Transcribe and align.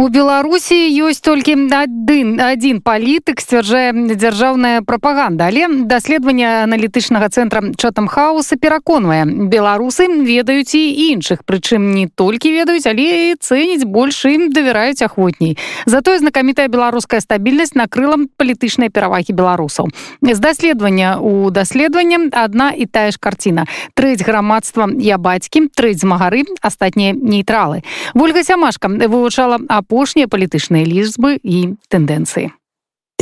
у 0.00 0.08
беларусі 0.12 0.76
ёсць 1.00 1.24
толькі 1.24 1.56
адын 1.72 2.36
один 2.40 2.80
палітык 2.84 3.40
сцвярджае 3.40 3.96
дзяржаўная 4.12 4.84
прапаганда 4.84 5.48
але 5.48 5.68
даследаванне 5.88 6.68
аналітычнага 6.68 7.32
цэнтра 7.32 7.72
чатам 7.80 8.04
хауса 8.04 8.60
пераконвае 8.60 9.24
беларусы 9.24 10.04
ведаюць 10.04 10.76
і 10.76 11.16
іншых 11.16 11.48
прычым 11.48 11.96
не 11.96 12.08
толькі 12.12 12.52
ведаюць 12.52 12.84
але 12.84 13.40
цэніць 13.40 13.88
больш 13.88 14.20
ім 14.28 14.52
давяраюць 14.52 15.00
ахвотней 15.00 15.56
затое 15.88 16.20
знакамітая 16.20 16.68
беларуская 16.68 17.24
стабільнасць 17.24 17.72
накрыла 17.72 18.20
палітычныя 18.36 18.92
перавагі 18.92 19.32
беларусаў 19.32 19.88
з 20.20 20.38
даследавання 20.38 21.16
у 21.24 21.48
даследаванне 21.48 22.28
адна 22.36 22.68
і 22.76 22.84
тая 22.84 23.10
ж 23.10 23.16
карціна 23.16 23.64
трэць 23.96 24.20
грамадства 24.20 24.92
я 25.00 25.16
бацькі 25.16 25.72
трэць 25.72 26.04
змагары 26.04 26.44
астатнія 26.60 27.16
нейтралы 27.16 27.80
ольга 28.12 28.44
сямашка 28.44 28.92
вывучала 28.92 29.56
а 29.68 29.82
апошнія 29.90 30.28
палітычныя 30.28 30.84
лічбы 30.84 31.38
і 31.42 31.58
тэндэнцыі 31.88 32.52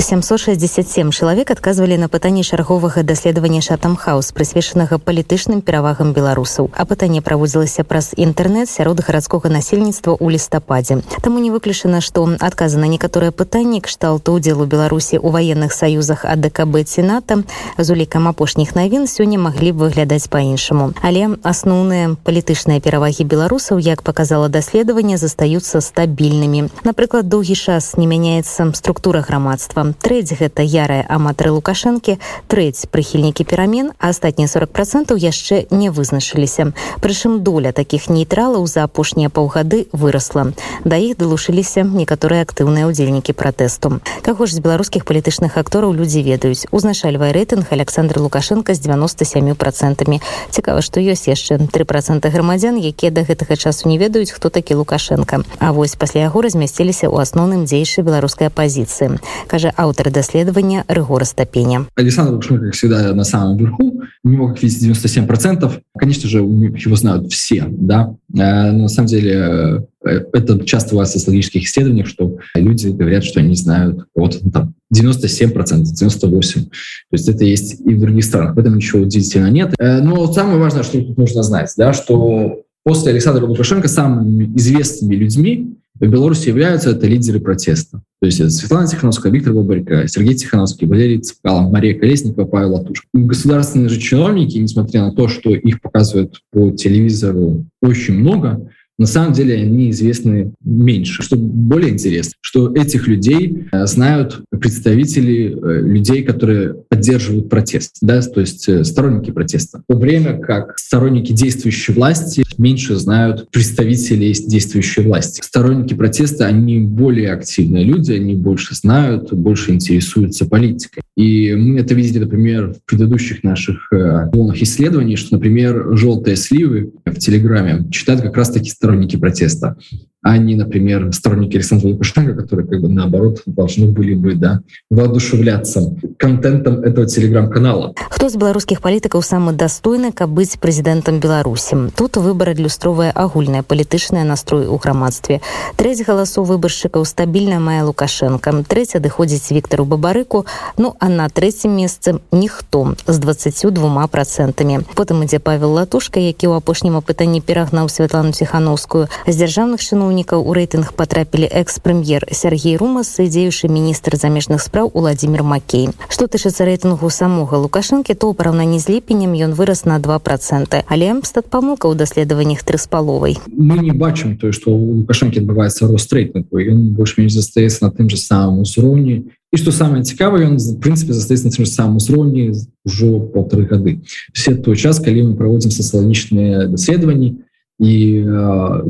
767 0.04 1.12
чалавек 1.12 1.50
адказвалі 1.50 1.96
на 1.96 2.08
пытанні 2.08 2.44
чарговага 2.44 3.02
даследавання 3.02 3.62
шатамхаус 3.64 4.36
прысвечанага 4.36 4.98
палітычным 5.00 5.62
перавагам 5.64 6.12
беларусаў 6.12 6.68
а 6.76 6.84
пытанне 6.84 7.22
праводзілася 7.24 7.88
праз 7.88 8.12
інтэрнэт 8.12 8.68
сярод 8.68 9.00
гарадскога 9.00 9.48
насельніцтва 9.48 10.12
ў 10.20 10.36
лістападзе 10.36 11.00
таму 11.24 11.40
не 11.40 11.48
выключана 11.54 12.02
што 12.04 12.26
адказа 12.36 12.82
на 12.82 12.90
некаторыя 12.90 13.32
пытанні 13.32 13.80
кшталту 13.80 14.36
удзелу 14.36 14.66
беларусі 14.66 15.16
ў 15.16 15.30
ваенных 15.30 15.72
саюзах 15.72 16.28
адКб 16.28 16.84
ціната 16.84 17.40
з 17.78 17.86
улікам 17.88 18.28
апошніх 18.28 18.76
навін 18.76 19.08
сёння 19.08 19.40
маглі 19.40 19.72
б 19.72 19.88
выглядаць 19.88 20.28
по-іншаму 20.28 20.92
але 21.00 21.32
асноўныя 21.40 22.12
палітычныя 22.28 22.84
перавагі 22.84 23.24
беларусаў 23.24 23.80
як 23.80 24.04
показала 24.04 24.52
даследаванне 24.52 25.16
застаюцца 25.16 25.80
стабільнымі 25.80 26.68
напрыклад 26.84 27.32
доўгі 27.32 27.56
час 27.56 27.96
не 27.96 28.04
мяняецца 28.10 28.68
структура 28.76 29.24
грамадства 29.24 29.87
трэць 29.88 30.36
гэта 30.36 30.62
ярая 30.62 31.04
аматры 31.08 31.50
лукашэнкі 31.50 32.18
трэць 32.48 32.86
прыхільнікі 32.90 33.44
перамен 33.44 33.92
а 33.98 34.10
астатнія 34.10 34.48
40 34.48 34.70
процентаў 34.70 35.16
яшчэ 35.16 35.66
не 35.70 35.90
вызначыліся 35.90 36.72
прычым 37.00 37.40
доля 37.40 37.72
такіх 37.72 38.08
нейтралаў 38.08 38.66
за 38.66 38.84
апошнія 38.84 39.28
паўгады 39.28 39.86
вырасла 39.92 40.52
да 40.84 40.96
іх 40.96 41.16
далушыліся 41.16 41.84
некаторыя 41.84 42.44
актыўныя 42.44 42.86
ўдзельнікі 42.90 43.32
пратэсту 43.32 44.00
каго 44.22 44.46
ж 44.46 44.58
з 44.58 44.64
беларускіх 44.64 45.04
палітычных 45.04 45.56
актораў 45.58 45.94
людзі 45.94 46.22
ведаюць 46.22 46.66
узначальвае 46.70 47.32
рэйтынг 47.32 47.70
александр 47.70 48.20
лукашенко 48.20 48.74
з 48.74 48.80
97 48.80 49.54
процентамі 49.54 50.20
цікава 50.50 50.82
што 50.82 51.00
ёсць 51.00 51.28
яшчэ 51.28 51.58
три 51.72 51.84
процента 51.84 52.30
грамадзян 52.30 52.78
якія 52.78 53.10
да 53.10 53.22
гэтага 53.22 53.56
часу 53.56 53.88
не 53.88 53.98
ведаюць 53.98 54.30
хто 54.30 54.50
такі 54.50 54.74
лукашенко 54.80 55.44
а 55.58 55.72
вось 55.72 55.96
пасля 55.96 56.26
яго 56.28 56.42
размясціліся 56.42 57.08
ў 57.08 57.22
асноўным 57.22 57.64
дзейшы 57.64 58.02
беларускай 58.02 58.48
апозіцыі 58.48 59.18
кажа 59.46 59.72
автор 59.79 60.09
исследования 60.09 60.83
Рыгора 60.87 61.23
Стопеня. 61.23 61.85
Александр 61.95 62.33
Лукашенко, 62.33 62.65
как 62.65 62.73
всегда, 62.73 63.13
на 63.13 63.23
самом 63.23 63.57
верху. 63.57 63.93
У 64.23 64.29
него, 64.29 64.49
как 64.49 64.61
видите, 64.61 64.89
97%. 64.89 65.81
Конечно 65.97 66.29
же, 66.29 66.39
его 66.39 66.95
знают 66.95 67.31
все, 67.31 67.65
да. 67.69 68.13
Э, 68.37 68.71
но 68.71 68.83
на 68.83 68.87
самом 68.89 69.07
деле 69.07 69.87
э, 70.03 70.25
это 70.33 70.59
часто 70.65 70.95
у 70.95 70.97
вас 70.97 71.09
в 71.09 71.13
социологических 71.13 71.63
исследованиях, 71.63 72.07
что 72.07 72.37
люди 72.55 72.89
говорят, 72.89 73.23
что 73.23 73.39
они 73.39 73.55
знают 73.55 74.05
вот 74.13 74.39
ну, 74.41 74.51
там 74.51 74.73
97%, 74.93 75.53
98%. 75.53 76.29
То 76.29 76.69
есть 77.13 77.29
это 77.29 77.45
есть 77.45 77.79
и 77.79 77.93
в 77.93 78.01
других 78.01 78.25
странах. 78.25 78.55
В 78.55 78.59
этом 78.59 78.75
ничего 78.75 79.03
удивительного 79.03 79.49
нет. 79.49 79.75
Э, 79.79 80.01
но 80.01 80.31
самое 80.33 80.59
важное, 80.59 80.83
что 80.83 81.01
тут 81.01 81.17
нужно 81.17 81.41
знать, 81.41 81.71
да, 81.77 81.93
что 81.93 82.63
после 82.83 83.11
Александра 83.11 83.45
Лукашенко 83.45 83.87
самыми 83.87 84.45
известными 84.57 85.15
людьми 85.15 85.77
в 85.99 86.07
Беларуси 86.07 86.49
являются 86.49 86.91
это 86.91 87.07
лидеры 87.07 87.39
протеста. 87.39 88.01
То 88.21 88.25
есть 88.25 88.39
это 88.39 88.49
Светлана 88.49 88.87
Тихановская, 88.87 89.31
Виктор 89.31 89.53
Бабарька, 89.53 90.07
Сергей 90.07 90.35
Тихановский, 90.35 90.87
Валерий 90.87 91.19
Цепкалов, 91.19 91.71
Мария 91.71 91.97
Колесникова, 91.97 92.45
Павел 92.45 92.75
Латушко. 92.75 93.07
Государственные 93.13 93.89
же 93.89 93.99
чиновники, 93.99 94.57
несмотря 94.57 95.03
на 95.03 95.11
то, 95.13 95.27
что 95.27 95.53
их 95.53 95.81
показывают 95.81 96.41
по 96.51 96.71
телевизору 96.71 97.65
очень 97.81 98.15
много, 98.15 98.69
на 98.97 99.05
самом 99.05 99.31
деле 99.31 99.55
они 99.55 99.91
известны 99.91 100.51
меньше. 100.61 101.23
Что 101.23 101.37
более 101.37 101.91
интересно, 101.91 102.33
что 102.41 102.73
этих 102.75 103.07
людей 103.07 103.67
э, 103.71 103.87
знают 103.87 104.41
представители 104.59 105.55
э, 105.55 105.81
людей, 105.81 106.23
которые 106.23 106.75
поддерживают 106.87 107.49
протест, 107.49 107.97
да, 108.01 108.21
то 108.21 108.39
есть 108.39 108.67
э, 108.67 108.83
сторонники 108.83 109.31
протеста. 109.31 109.81
В 109.87 109.93
то 109.93 109.97
время 109.97 110.39
как 110.39 110.77
сторонники 110.77 111.31
действующей 111.31 111.93
власти 111.93 112.43
меньше 112.57 112.95
знают 112.95 113.49
представителей 113.51 114.33
действующей 114.33 115.03
власти. 115.03 115.41
Сторонники 115.41 115.93
протеста, 115.93 116.45
они 116.45 116.79
более 116.79 117.31
активные 117.31 117.83
люди, 117.83 118.13
они 118.13 118.35
больше 118.35 118.75
знают, 118.75 119.33
больше 119.33 119.71
интересуются 119.71 120.45
политикой. 120.45 121.01
И 121.15 121.53
мы 121.53 121.79
это 121.79 121.93
видели, 121.93 122.19
например, 122.19 122.73
в 122.73 122.85
предыдущих 122.85 123.43
наших 123.43 123.89
волнах 123.91 124.61
исследований, 124.61 125.15
что, 125.15 125.35
например, 125.35 125.97
желтые 125.97 126.35
сливы 126.35 126.91
в 127.05 127.15
Телеграме 127.15 127.89
читают 127.91 128.21
как 128.21 128.35
раз-таки 128.37 128.69
сторонники 128.69 129.17
протеста 129.17 129.77
а 130.21 130.37
не, 130.37 130.55
например, 130.55 131.13
сторонники 131.13 131.55
Александра 131.55 131.87
Лукашенко, 131.87 132.33
которые 132.33 132.67
как 132.67 132.81
бы 132.81 132.89
наоборот 132.89 133.41
должны 133.45 133.87
были 133.87 134.15
бы 134.15 134.35
да, 134.35 134.61
воодушевляться 134.89 135.95
контентом 136.17 136.81
этого 136.81 137.07
телеграм-канала. 137.07 137.93
Хто 138.09 138.29
з 138.29 138.35
беларускіх 138.35 138.81
палітыкаў 138.81 139.23
самы 139.23 139.55
дастойны, 139.55 140.11
каб 140.11 140.35
быць 140.35 140.59
прэзідэнтам 140.59 141.23
Беларусі? 141.23 141.87
Тут 141.95 142.17
выбар 142.17 142.51
адлюстроўвае 142.51 143.11
агульнае 143.15 143.63
палітычнае 143.63 144.27
настрой 144.27 144.67
у 144.67 144.75
грамадстве. 144.75 145.39
Трэць 145.79 146.03
галасоў 146.03 146.43
выбаршчыкаў 146.43 147.07
стабільна 147.07 147.63
мае 147.63 147.87
Лукашенко. 147.87 148.51
Трэць 148.67 148.99
адыходзіць 148.99 149.55
Віктору 149.55 149.85
Бабарыку, 149.85 150.45
ну 150.75 150.95
а 150.99 151.07
на 151.07 151.29
трэцім 151.29 151.79
месцы 151.79 152.19
ніхто 152.31 152.95
з 153.07 153.17
22 153.19 154.07
процентамі. 154.07 154.83
Потым 154.99 155.23
ідзе 155.23 155.39
Павел 155.39 155.71
Латушка, 155.79 156.19
які 156.19 156.51
ў 156.51 156.59
апошнім 156.59 156.99
апытанні 156.99 157.39
перагнаў 157.39 157.87
Святлану 157.87 158.35
Ціханаўскую 158.35 159.07
з 159.23 159.33
дзяржаўных 159.35 159.79
чыноў 159.79 160.08
чыноўнікаў 160.09 160.41
у 160.41 160.53
рэйтынг 160.57 160.97
патрапілі 160.97 161.45
экс-прэм'ер 161.45 162.25
Сергей 162.33 162.77
Румас 162.81 163.13
і 163.21 163.29
дзеючы 163.29 163.69
міністр 163.69 164.17
замежных 164.17 164.57
спраў 164.57 164.89
Владимир 164.89 165.45
Макей. 165.45 165.93
Што 166.09 166.25
тычыцца 166.25 166.65
рэйтынгу 166.65 167.05
самога 167.13 167.61
Лукашэнкі, 167.61 168.17
то 168.17 168.25
ў 168.25 168.33
параўнанні 168.33 168.81
з 168.81 168.89
ліпенем 168.97 169.37
ён 169.37 169.53
вырас 169.53 169.85
на 169.85 170.01
2 170.01 170.17
проценты. 170.25 170.81
Але 170.89 171.13
стат 171.21 171.45
памылка 171.53 171.85
ў 171.85 171.93
даследаваннях 171.93 172.65
тры 172.65 172.81
з 172.81 172.89
паловай. 172.89 173.37
Мы 173.53 173.77
не 173.85 173.93
бачым 173.93 174.33
тое, 174.33 174.49
што 174.49 174.73
у 174.73 175.05
Лукашэнкі 175.05 175.45
адбываецца 175.45 175.85
рост 175.85 176.09
рэйтынгу. 176.09 176.57
Ён 176.57 176.97
больш-менш 176.97 177.37
застаецца 177.37 177.85
на 177.85 177.93
тым 177.93 178.09
жа 178.09 178.17
самым 178.17 178.65
узроўні. 178.65 179.29
І 179.53 179.57
што 179.57 179.69
самае 179.69 180.01
цікавае, 180.01 180.49
ён 180.49 180.57
в 180.57 180.81
прынцыпе 180.81 181.13
застаецца 181.13 181.49
на 181.49 181.53
тым 181.53 181.69
самым 181.69 182.01
узроўні 182.01 182.57
ўжо 182.81 183.29
полторы 183.29 183.69
гады. 183.69 184.01
Все 184.33 184.57
той 184.57 184.73
час, 184.73 184.97
калі 184.97 185.29
мы 185.29 185.33
праводзім 185.37 185.69
сацыялагічныя 185.69 186.65
даследаванні, 186.69 187.45
і 187.79 188.23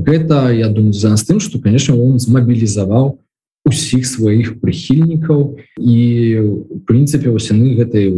гэта 0.05 0.49
я 0.51 0.69
думаю 0.69 0.93
за 0.93 1.09
нас 1.09 1.23
тым 1.23 1.39
что 1.39 1.59
конечно 1.59 1.95
он 1.95 2.19
змабілізаваў 2.19 3.19
усіх 3.65 4.05
сваіх 4.05 4.59
прыхільнікаў 4.59 5.61
і 5.77 5.97
в 6.41 6.79
прынцыпе 6.89 7.29
яны 7.29 7.77
гэтай 7.77 8.09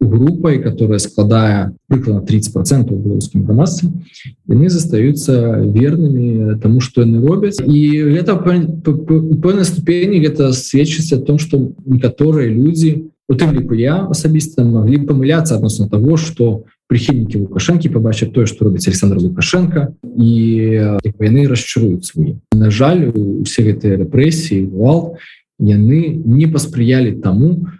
группой 0.00 0.58
которая 0.58 0.98
складае 0.98 1.76
прыкладна 1.88 2.24
30 2.26 2.52
процентов 2.52 3.04
беларускім 3.04 3.44
грамадстве 3.44 3.92
яны 4.48 4.68
застаюцца 4.68 5.60
вернымі 5.60 6.56
тому 6.60 6.80
что 6.80 7.02
яны 7.04 7.20
робяць 7.20 7.60
і 7.60 7.80
гэта 8.16 8.36
пэўнай 8.40 9.64
ступені 9.64 10.24
гэта 10.24 10.52
сведчыць 10.52 11.12
о 11.12 11.20
том 11.20 11.38
что 11.38 11.72
некаторыя 11.84 12.48
люди 12.48 13.10
у 13.28 13.34
тым 13.34 13.52
ліку 13.52 13.74
я 13.74 14.08
асабіста 14.08 14.64
могли 14.64 14.98
памыляться 15.04 15.56
адносно 15.56 15.88
того 15.88 16.16
что 16.16 16.64
у 16.64 16.73
прыхільнікі 16.88 17.48
лукашэнкі 17.48 17.88
побачаць 17.88 18.32
тое 18.34 18.46
што 18.46 18.68
робіць 18.68 18.86
Александр 18.88 19.22
лукашенко 19.22 19.94
і 20.16 20.32
яны 21.02 21.46
расчаруюць 21.48 22.04
свае 22.04 22.36
на 22.52 22.70
жаль 22.70 23.08
усе 23.14 23.64
гэтыя 23.64 24.04
рэпрэсіі 24.04 24.68
вал 24.68 25.16
яны 25.58 26.20
не 26.24 26.46
паспрыялі 26.46 27.16
таму 27.24 27.72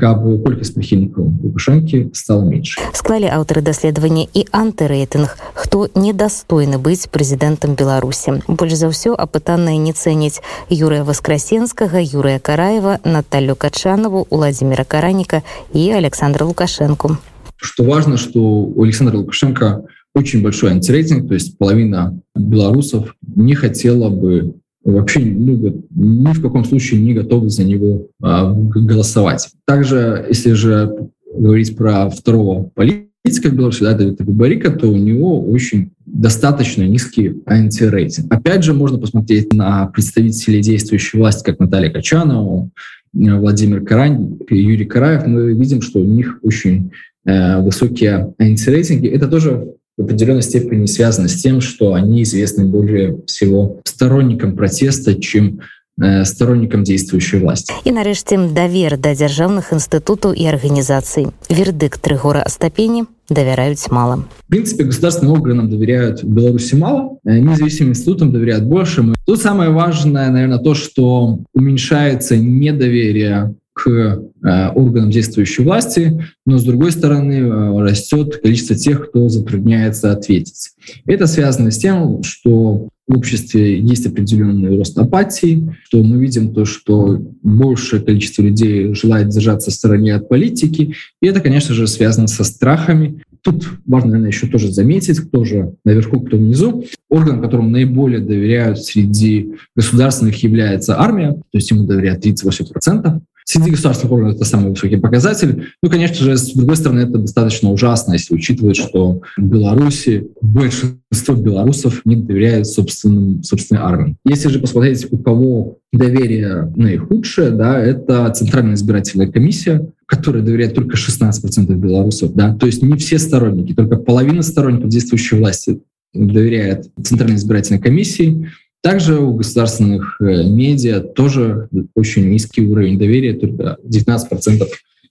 каб 0.00 0.22
колькасць 0.46 0.72
прыхільнікаў 0.72 1.28
лукашэнкі 1.44 2.14
стала 2.16 2.46
менш 2.46 2.78
склалі 2.96 3.28
аўтары 3.28 3.60
даследавання 3.60 4.24
і 4.32 4.46
антырэйтынг 4.48 5.36
хто 5.58 5.90
недастойны 5.92 6.78
быць 6.78 7.10
прэзідэнтам 7.10 7.74
беларусі? 7.76 8.40
Больш 8.48 8.78
за 8.80 8.88
ўсё 8.88 9.12
апытаныя 9.12 9.76
не 9.76 9.92
цэняць 9.92 10.40
юрыя 10.70 11.04
васкрасенскага 11.04 12.00
юрыя 12.00 12.38
караева 12.38 13.02
Наталю 13.04 13.58
качанову 13.60 14.26
владимира 14.30 14.88
караніка 14.88 15.42
і 15.74 15.90
александра 15.90 16.46
лукашенко 16.46 17.18
Что 17.64 17.82
важно, 17.82 18.18
что 18.18 18.40
у 18.40 18.82
Александра 18.82 19.16
Лукашенко 19.16 19.86
очень 20.14 20.42
большой 20.42 20.72
антирейтинг, 20.72 21.28
то 21.28 21.34
есть 21.34 21.56
половина 21.56 22.20
белорусов 22.36 23.16
не 23.22 23.54
хотела 23.54 24.10
бы 24.10 24.56
вообще 24.84 25.20
ну, 25.20 25.82
ни 25.94 26.32
в 26.34 26.42
каком 26.42 26.66
случае 26.66 27.00
не 27.00 27.14
готовы 27.14 27.48
за 27.48 27.64
него 27.64 28.08
а, 28.22 28.52
голосовать. 28.52 29.48
Также, 29.66 30.26
если 30.28 30.52
же 30.52 31.08
говорить 31.34 31.74
про 31.74 32.10
второго 32.10 32.64
политика 32.74 33.48
в 33.48 33.54
Беларуси, 33.54 33.82
да, 33.82 33.94
Давида 33.94 34.24
Бабарика, 34.24 34.70
то 34.70 34.88
у 34.88 34.96
него 34.96 35.42
очень 35.42 35.92
достаточно 36.04 36.82
низкий 36.82 37.42
антирейтинг. 37.46 38.30
Опять 38.30 38.62
же, 38.62 38.74
можно 38.74 38.98
посмотреть 38.98 39.54
на 39.54 39.86
представителей 39.86 40.60
действующей 40.60 41.18
власти, 41.18 41.44
как 41.44 41.58
Наталья 41.58 41.90
Качанова, 41.90 42.68
Владимир 43.14 43.84
Карань, 43.84 44.38
Юрий 44.50 44.84
Караев. 44.84 45.26
Мы 45.26 45.54
видим, 45.54 45.80
что 45.80 46.00
у 46.00 46.04
них 46.04 46.38
очень 46.42 46.90
э, 47.24 47.60
высокие 47.60 48.34
антирейтинги. 48.38 49.08
Это 49.08 49.28
тоже 49.28 49.74
в 49.96 50.02
определенной 50.02 50.42
степени 50.42 50.86
связано 50.86 51.28
с 51.28 51.40
тем, 51.40 51.60
что 51.60 51.94
они 51.94 52.22
известны 52.24 52.64
более 52.66 53.22
всего 53.26 53.80
сторонникам 53.84 54.56
протеста, 54.56 55.14
чем 55.14 55.60
э, 56.01 56.25
сторонникам 56.25 56.83
действующей 56.83 57.39
власти. 57.39 57.73
И 57.85 57.91
нарэшце 57.91 58.37
давер 58.53 58.97
да 58.97 59.13
дзяржаўных 59.13 59.73
інстытутаў 59.73 60.33
і 60.33 60.43
арганізацый. 60.47 61.27
Вердыкт 61.49 62.05
Рыгора 62.07 62.43
Астапені 62.45 63.05
доверяют 63.29 63.79
мало. 63.91 64.25
В 64.47 64.49
принципе, 64.49 64.83
государственным 64.83 65.33
органам 65.33 65.69
доверяют 65.69 66.23
в 66.23 66.27
Беларуси 66.27 66.75
мало, 66.75 67.19
э, 67.25 67.39
независимым 67.39 67.91
институтам 67.91 68.31
доверяют 68.31 68.63
больше. 68.65 69.13
Тут 69.25 69.41
самое 69.41 69.69
важное, 69.69 70.29
наверное, 70.29 70.59
то, 70.59 70.73
что 70.73 71.39
уменьшается 71.53 72.37
недоверие 72.37 73.55
к 73.73 73.87
э, 73.87 74.69
органам 74.75 75.09
действующей 75.09 75.63
власти, 75.63 76.21
но 76.45 76.57
с 76.57 76.63
другой 76.63 76.91
стороны 76.91 77.33
э, 77.33 77.81
растет 77.81 78.37
количество 78.41 78.75
тех, 78.75 79.09
кто 79.09 79.29
затрудняется 79.29 80.11
ответить. 80.11 80.71
Это 81.05 81.27
связано 81.27 81.71
с 81.71 81.77
тем, 81.77 82.23
что 82.23 82.89
в 83.06 83.16
обществе 83.16 83.78
есть 83.78 84.06
определенный 84.06 84.76
рост 84.76 84.96
апатии, 84.98 85.74
что 85.84 86.02
мы 86.02 86.18
видим 86.18 86.54
то, 86.54 86.64
что 86.64 87.20
большее 87.42 88.02
количество 88.02 88.42
людей 88.42 88.94
желает 88.94 89.28
держаться 89.28 89.70
в 89.70 89.74
стороне 89.74 90.14
от 90.14 90.28
политики, 90.28 90.94
и 91.20 91.26
это, 91.26 91.40
конечно 91.40 91.74
же, 91.74 91.86
связано 91.86 92.28
со 92.28 92.44
страхами. 92.44 93.22
Тут 93.42 93.68
важно, 93.84 94.10
наверное, 94.10 94.30
еще 94.30 94.46
тоже 94.46 94.72
заметить, 94.72 95.20
кто 95.20 95.44
же 95.44 95.74
наверху, 95.84 96.20
кто 96.20 96.38
внизу. 96.38 96.86
Орган, 97.10 97.42
которому 97.42 97.68
наиболее 97.68 98.20
доверяют 98.20 98.82
среди 98.82 99.54
государственных 99.76 100.42
является 100.42 100.98
армия, 100.98 101.32
то 101.32 101.42
есть 101.52 101.70
ему 101.70 101.84
доверяют 101.84 102.24
38%. 102.24 103.20
Среди 103.44 103.70
государственных 103.70 104.12
органов 104.12 104.36
это 104.36 104.44
самый 104.46 104.70
высокий 104.70 104.96
показатель. 104.96 105.68
Ну, 105.82 105.90
конечно 105.90 106.24
же, 106.24 106.36
с 106.36 106.52
другой 106.52 106.76
стороны, 106.76 107.00
это 107.00 107.18
достаточно 107.18 107.70
ужасно, 107.70 108.14
если 108.14 108.34
учитывать, 108.34 108.76
что 108.76 109.20
в 109.36 109.42
Беларуси 109.42 110.28
большинство 110.40 111.34
белорусов 111.34 112.00
не 112.06 112.16
доверяют 112.16 112.66
собственным, 112.66 113.42
собственной 113.42 113.82
армии. 113.82 114.16
Если 114.24 114.48
же 114.48 114.60
посмотреть, 114.60 115.06
у 115.10 115.18
кого 115.18 115.78
доверие 115.92 116.72
наихудшее, 116.74 117.50
да, 117.50 117.78
это 117.78 118.30
Центральная 118.30 118.74
избирательная 118.74 119.30
комиссия, 119.30 119.86
которая 120.06 120.42
доверяет 120.42 120.74
только 120.74 120.96
16% 120.96 121.72
белорусов. 121.74 122.34
Да? 122.34 122.54
То 122.54 122.66
есть 122.66 122.82
не 122.82 122.96
все 122.96 123.18
сторонники, 123.18 123.74
только 123.74 123.96
половина 123.96 124.42
сторонников 124.42 124.88
действующей 124.88 125.38
власти 125.38 125.80
доверяет 126.14 126.88
Центральной 127.02 127.36
избирательной 127.36 127.80
комиссии, 127.80 128.48
также 128.84 129.18
у 129.18 129.32
государственных 129.32 130.20
э, 130.20 130.44
медиа 130.44 131.00
тоже 131.00 131.70
очень 131.94 132.28
низкий 132.28 132.60
уровень 132.60 132.98
доверия, 132.98 133.32
только 133.32 133.78
19% 133.82 134.68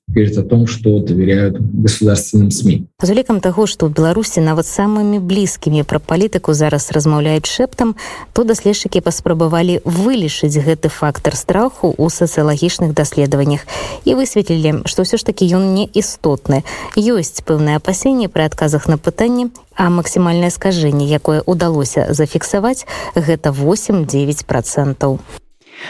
говорит 0.07 0.38
о 0.38 0.44
том, 0.44 0.67
что 0.67 1.00
доверяют 1.00 1.57
государственным 1.59 2.51
СМИ. 2.51 2.83
З 3.01 3.09
улікам 3.09 3.39
таго, 3.39 3.65
што 3.67 3.88
ў 3.88 3.94
Беларусі 3.94 4.41
нават 4.45 4.67
самымі 4.69 5.19
блізкімі 5.19 5.83
пра 5.83 6.00
палітыку 6.00 6.53
зараз 6.53 6.91
размаўляюць 6.91 7.50
шэптам, 7.50 7.95
то 8.33 8.44
даследчыкі 8.44 9.01
паспрабавалі 9.01 9.81
вылішыць 9.83 10.53
гэты 10.53 10.94
фактор 10.94 11.35
страху 11.35 11.95
ў 11.97 12.05
сацыялагічных 12.13 12.94
даследаваннях 12.94 13.65
і 14.05 14.13
высветлілі, 14.13 14.85
што 14.85 15.01
ўсё 15.07 15.17
ж 15.17 15.23
такі 15.25 15.50
ён 15.50 15.73
не 15.73 15.89
істотны. 15.89 16.61
Ёсць 16.94 17.41
пэўнае 17.41 17.81
апасенне 17.81 18.29
пры 18.29 18.45
адказах 18.45 18.85
на 18.88 19.01
пытанні, 19.01 19.49
а 19.73 19.89
максімальнае 19.89 20.53
скажэнне, 20.53 21.09
якое 21.09 21.41
ўдалося 21.47 22.13
зафіксаваць, 22.13 22.85
гэта 23.17 23.49
8-9 23.49 24.45
процентаў. 24.45 25.19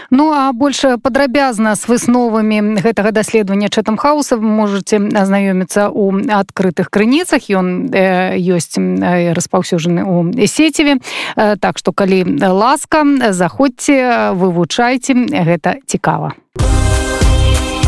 Ну 0.10 0.32
а 0.32 0.52
больше 0.54 0.98
падрабязна 0.98 1.76
з 1.76 1.88
высновамі 1.88 2.82
гэтага 2.82 3.12
даследавання 3.12 3.70
чатам 3.70 3.98
хауса 3.98 4.38
вы 4.38 4.48
можете 4.48 4.98
азнаёміцца 4.98 5.90
у 5.90 6.12
адкрытых 6.14 6.90
крыніцах. 6.90 7.50
Ён 7.50 7.90
э, 7.94 8.38
ёсць 8.38 8.78
э, 8.78 9.34
распаўсюджаны 9.34 10.04
у 10.04 10.32
сеціве 10.48 11.00
э, 11.36 11.58
так 11.58 11.78
что 11.78 11.94
калі 11.94 12.26
ласка 12.40 13.06
заходзьце 13.32 14.34
вывучайце 14.34 15.14
гэта 15.14 15.78
цікава. 15.86 16.34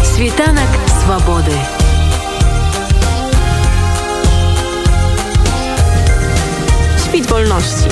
Світанак 0.03 0.71
свабоды. 0.87 1.57
Спіць 6.97 7.29
вольнасці 7.29 7.89